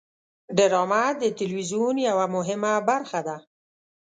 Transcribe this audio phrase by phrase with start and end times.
[0.57, 3.37] ډرامه د تلویزیون یوه مهمه برخه ده